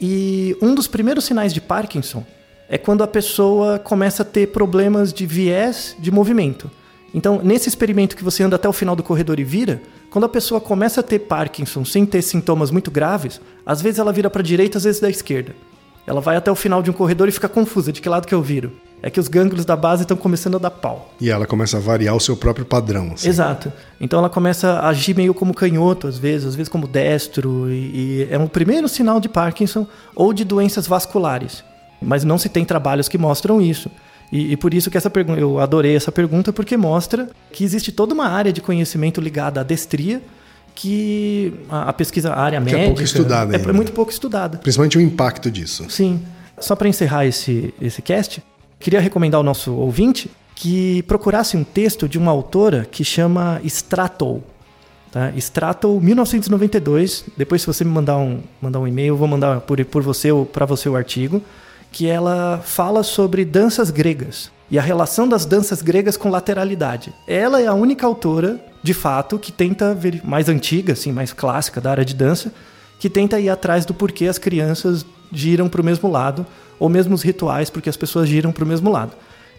E 0.00 0.56
um 0.62 0.74
dos 0.74 0.86
primeiros 0.86 1.24
sinais 1.24 1.52
de 1.52 1.60
Parkinson 1.60 2.24
é 2.68 2.78
quando 2.78 3.02
a 3.02 3.06
pessoa 3.06 3.78
começa 3.78 4.22
a 4.22 4.24
ter 4.24 4.48
problemas 4.48 5.12
de 5.12 5.26
viés 5.26 5.96
de 5.98 6.10
movimento. 6.10 6.70
Então, 7.12 7.40
nesse 7.42 7.68
experimento 7.68 8.16
que 8.16 8.24
você 8.24 8.42
anda 8.42 8.56
até 8.56 8.68
o 8.68 8.72
final 8.72 8.94
do 8.94 9.02
corredor 9.02 9.40
e 9.40 9.44
vira, 9.44 9.80
quando 10.10 10.24
a 10.24 10.28
pessoa 10.28 10.60
começa 10.60 11.00
a 11.00 11.02
ter 11.02 11.20
Parkinson 11.20 11.84
sem 11.84 12.06
ter 12.06 12.22
sintomas 12.22 12.70
muito 12.70 12.90
graves, 12.90 13.40
às 13.64 13.80
vezes 13.80 13.98
ela 13.98 14.12
vira 14.12 14.30
para 14.30 14.42
a 14.42 14.44
direita, 14.44 14.78
às 14.78 14.84
vezes 14.84 15.00
da 15.00 15.10
esquerda. 15.10 15.54
Ela 16.06 16.20
vai 16.20 16.36
até 16.36 16.50
o 16.50 16.54
final 16.54 16.82
de 16.82 16.90
um 16.90 16.92
corredor 16.92 17.28
e 17.28 17.32
fica 17.32 17.48
confusa 17.48 17.92
de 17.92 18.00
que 18.00 18.08
lado 18.08 18.26
que 18.26 18.34
eu 18.34 18.40
viro. 18.40 18.72
É 19.02 19.10
que 19.10 19.20
os 19.20 19.28
gânglios 19.28 19.64
da 19.64 19.76
base 19.76 20.02
estão 20.02 20.16
começando 20.16 20.54
a 20.54 20.58
dar 20.58 20.70
pau. 20.70 21.12
E 21.20 21.30
ela 21.30 21.46
começa 21.46 21.76
a 21.76 21.80
variar 21.80 22.14
o 22.14 22.20
seu 22.20 22.36
próprio 22.36 22.64
padrão. 22.64 23.12
assim. 23.12 23.28
Exato. 23.28 23.72
Então 24.00 24.18
ela 24.18 24.30
começa 24.30 24.74
a 24.74 24.88
agir 24.88 25.14
meio 25.14 25.34
como 25.34 25.52
canhoto, 25.52 26.06
às 26.06 26.16
vezes, 26.16 26.46
às 26.46 26.54
vezes 26.54 26.68
como 26.68 26.86
destro, 26.86 27.70
e, 27.70 27.74
e 27.74 28.28
é 28.30 28.38
um 28.38 28.46
primeiro 28.46 28.88
sinal 28.88 29.20
de 29.20 29.28
Parkinson 29.28 29.86
ou 30.14 30.32
de 30.32 30.44
doenças 30.44 30.86
vasculares. 30.86 31.62
Mas 32.00 32.24
não 32.24 32.38
se 32.38 32.48
tem 32.48 32.64
trabalhos 32.64 33.08
que 33.08 33.18
mostram 33.18 33.60
isso. 33.60 33.90
E, 34.32 34.52
e 34.52 34.56
por 34.56 34.72
isso 34.72 34.90
que 34.90 34.96
essa 34.96 35.10
pergunta, 35.10 35.40
eu 35.40 35.60
adorei 35.60 35.94
essa 35.94 36.10
pergunta, 36.10 36.52
porque 36.52 36.76
mostra 36.76 37.28
que 37.52 37.64
existe 37.64 37.92
toda 37.92 38.14
uma 38.14 38.28
área 38.28 38.52
de 38.52 38.60
conhecimento 38.60 39.20
ligada 39.20 39.60
à 39.60 39.64
destria 39.64 40.22
que 40.76 41.54
a, 41.68 41.88
a 41.88 41.92
pesquisa, 41.92 42.30
a 42.32 42.40
área 42.40 42.60
Que 42.60 42.68
é 42.68 42.72
médica... 42.72 42.86
pouco 42.86 43.02
estudada 43.02 43.54
é, 43.54 43.56
ainda. 43.58 43.72
muito 43.72 43.92
pouco 43.92 44.12
estudada. 44.12 44.58
Principalmente 44.58 44.98
o 44.98 45.00
impacto 45.00 45.50
disso. 45.50 45.86
Sim. 45.88 46.22
Só 46.60 46.76
para 46.76 46.86
encerrar 46.86 47.26
esse, 47.26 47.74
esse 47.80 48.00
cast, 48.00 48.42
queria 48.78 49.00
recomendar 49.00 49.38
ao 49.38 49.42
nosso 49.42 49.74
ouvinte 49.74 50.30
que 50.54 51.02
procurasse 51.02 51.56
um 51.56 51.64
texto 51.64 52.08
de 52.08 52.18
uma 52.18 52.30
autora 52.30 52.86
que 52.90 53.02
chama 53.02 53.60
Stratton. 53.64 54.40
Tá? 55.10 55.32
Stratton, 55.36 55.98
1992. 55.98 57.24
Depois, 57.36 57.62
se 57.62 57.66
você 57.66 57.82
me 57.82 57.90
mandar 57.90 58.18
um, 58.18 58.40
mandar 58.60 58.78
um 58.78 58.86
e-mail, 58.86 59.08
eu 59.08 59.16
vou 59.16 59.26
mandar 59.26 59.60
por, 59.62 59.82
por 59.86 60.02
você 60.02 60.30
ou 60.30 60.46
para 60.46 60.66
você 60.66 60.88
o 60.88 60.96
artigo. 60.96 61.42
Que 61.90 62.06
ela 62.06 62.60
fala 62.62 63.02
sobre 63.02 63.44
danças 63.44 63.90
gregas 63.90 64.50
e 64.70 64.78
a 64.78 64.82
relação 64.82 65.28
das 65.28 65.44
danças 65.44 65.82
gregas 65.82 66.16
com 66.16 66.28
lateralidade. 66.28 67.12
Ela 67.26 67.60
é 67.60 67.66
a 67.66 67.74
única 67.74 68.06
autora, 68.06 68.60
de 68.82 68.92
fato, 68.94 69.38
que 69.38 69.52
tenta 69.52 69.96
mais 70.24 70.48
antiga, 70.48 70.92
assim, 70.92 71.12
mais 71.12 71.32
clássica 71.32 71.80
da 71.80 71.90
área 71.90 72.04
de 72.04 72.14
dança, 72.14 72.52
que 72.98 73.10
tenta 73.10 73.38
ir 73.38 73.48
atrás 73.48 73.84
do 73.84 73.94
porquê 73.94 74.26
as 74.26 74.38
crianças 74.38 75.04
giram 75.32 75.68
para 75.68 75.80
o 75.80 75.84
mesmo 75.84 76.10
lado, 76.10 76.46
ou 76.78 76.88
mesmo 76.88 77.14
os 77.14 77.22
rituais 77.22 77.70
porque 77.70 77.88
as 77.88 77.96
pessoas 77.96 78.28
giram 78.28 78.52
para 78.52 78.64
o 78.64 78.66
mesmo 78.66 78.90
lado. 78.90 79.12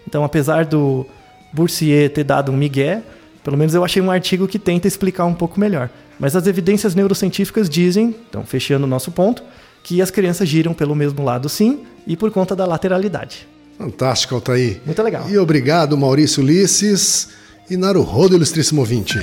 Então, 0.08 0.24
apesar 0.24 0.66
do 0.66 1.06
Boursier 1.52 2.10
ter 2.10 2.24
dado 2.24 2.52
um 2.52 2.58
migué, 2.58 3.02
pelo 3.44 3.58
menos 3.58 3.74
eu 3.74 3.84
achei 3.84 4.02
um 4.02 4.12
artigo 4.12 4.48
que 4.48 4.60
tenta 4.60 4.88
explicar 4.88 5.26
um 5.26 5.34
pouco 5.34 5.60
melhor. 5.60 5.90
Mas 6.20 6.36
as 6.36 6.48
evidências 6.48 6.96
neurocientíficas 6.96 7.70
dizem, 7.70 8.16
então 8.30 8.44
fechando 8.44 8.86
o 8.86 8.90
nosso 8.90 9.12
ponto, 9.12 9.44
que 9.84 10.02
as 10.02 10.12
crianças 10.12 10.50
giram 10.50 10.74
pelo 10.74 10.96
mesmo 10.96 11.24
lado 11.24 11.48
sim 11.48 11.86
e 12.06 12.18
por 12.18 12.32
conta 12.32 12.56
da 12.56 12.66
lateralidade. 12.66 13.48
Fantástico, 13.78 14.36
Altair. 14.36 14.82
Muito 14.86 15.04
legal. 15.04 15.30
E 15.30 15.38
obrigado, 15.38 15.98
Maurício 15.98 16.42
Ulisses 16.42 17.30
e 17.70 17.76
Naruhodo, 17.78 18.36
ilustríssimo 18.36 18.82
ouvinte. 18.82 19.20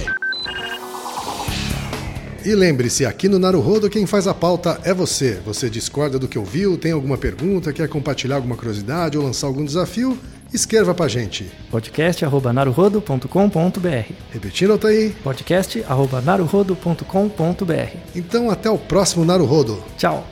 E 2.44 2.54
lembre-se, 2.54 3.06
aqui 3.06 3.26
no 3.26 3.38
Naruhodo 3.38 3.88
quem 3.88 4.04
faz 4.06 4.28
a 4.28 4.34
pauta 4.34 4.78
é 4.84 4.92
você. 4.92 5.40
Você 5.46 5.70
discorda 5.70 6.18
do 6.18 6.28
que 6.28 6.38
ouviu, 6.38 6.76
tem 6.76 6.92
alguma 6.92 7.16
pergunta, 7.16 7.72
quer 7.72 7.88
compartilhar 7.88 8.36
alguma 8.36 8.54
curiosidade 8.54 9.16
ou 9.16 9.24
lançar 9.24 9.46
algum 9.46 9.64
desafio? 9.64 10.18
Escreva 10.52 10.92
pra 10.94 11.08
gente. 11.08 11.50
podcast@naruhodo.com.br. 11.70 14.12
Repetindo, 14.30 14.72
Altair. 14.72 15.14
podcast@naruhodo.com.br. 15.24 17.96
Então 18.14 18.50
até 18.50 18.68
o 18.70 18.76
próximo 18.78 19.24
Naruhodo. 19.24 19.82
Tchau. 19.96 20.26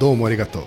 Domo 0.00 0.24
arigatou. 0.24 0.66